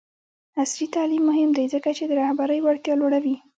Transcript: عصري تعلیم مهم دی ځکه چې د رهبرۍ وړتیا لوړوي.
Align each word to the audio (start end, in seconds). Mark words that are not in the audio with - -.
عصري 0.63 0.85
تعلیم 0.95 1.23
مهم 1.29 1.49
دی 1.57 1.65
ځکه 1.73 1.89
چې 1.97 2.03
د 2.05 2.11
رهبرۍ 2.21 2.59
وړتیا 2.61 2.93
لوړوي. 2.97 3.35